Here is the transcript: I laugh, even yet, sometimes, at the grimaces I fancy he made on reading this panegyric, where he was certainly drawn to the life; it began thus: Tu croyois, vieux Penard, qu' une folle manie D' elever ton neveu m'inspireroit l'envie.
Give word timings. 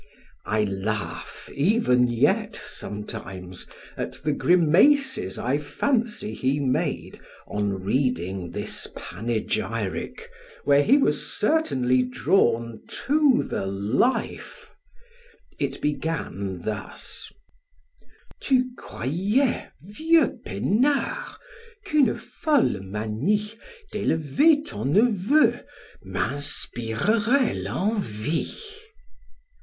I 0.47 0.63
laugh, 0.63 1.47
even 1.53 2.07
yet, 2.07 2.55
sometimes, 2.55 3.67
at 3.95 4.13
the 4.23 4.31
grimaces 4.31 5.37
I 5.37 5.59
fancy 5.59 6.33
he 6.33 6.59
made 6.59 7.19
on 7.47 7.73
reading 7.75 8.49
this 8.49 8.87
panegyric, 8.95 10.27
where 10.63 10.81
he 10.83 10.97
was 10.97 11.29
certainly 11.31 12.01
drawn 12.01 12.81
to 13.05 13.43
the 13.43 13.67
life; 13.67 14.71
it 15.59 15.79
began 15.83 16.63
thus: 16.63 17.31
Tu 18.39 18.71
croyois, 18.75 19.67
vieux 19.83 20.33
Penard, 20.43 21.35
qu' 21.85 21.99
une 21.99 22.17
folle 22.17 22.81
manie 22.81 23.53
D' 23.91 23.97
elever 23.99 24.63
ton 24.65 24.93
neveu 24.93 25.63
m'inspireroit 26.03 27.53
l'envie. 27.63 28.49